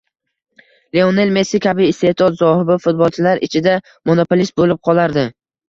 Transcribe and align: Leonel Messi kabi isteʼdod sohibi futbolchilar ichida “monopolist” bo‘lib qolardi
Leonel 0.95 1.33
Messi 1.35 1.61
kabi 1.65 1.83
isteʼdod 1.91 2.41
sohibi 2.41 2.79
futbolchilar 2.87 3.45
ichida 3.51 3.79
“monopolist” 4.11 4.59
bo‘lib 4.61 4.85
qolardi 4.91 5.31